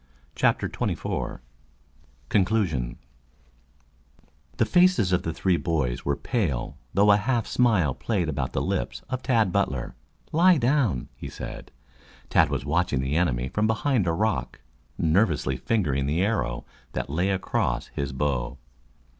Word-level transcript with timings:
CHAPTER 0.33 0.67
XXIV 0.67 1.41
CONCLUSION 2.29 2.97
The 4.57 4.65
faces 4.65 5.11
of 5.11 5.21
the 5.21 5.31
three 5.31 5.57
boys 5.57 6.03
were 6.03 6.15
pale, 6.15 6.75
though 6.91 7.11
a 7.11 7.17
half 7.17 7.45
smile 7.45 7.93
played 7.93 8.27
about 8.27 8.53
the 8.53 8.63
lips 8.63 9.03
of 9.11 9.21
Tad 9.21 9.51
Butler. 9.51 9.93
"Lie 10.31 10.57
down!" 10.57 11.09
he 11.15 11.29
said. 11.29 11.69
Tad 12.31 12.49
was 12.49 12.65
watching 12.65 13.01
the 13.01 13.15
enemy 13.15 13.47
from 13.49 13.67
behind 13.67 14.07
a 14.07 14.11
rock, 14.11 14.61
nervously 14.97 15.55
fingering 15.55 16.07
the 16.07 16.23
arrow 16.23 16.65
that 16.93 17.11
lay 17.11 17.29
across 17.29 17.89
his 17.89 18.11
bow. 18.11 18.57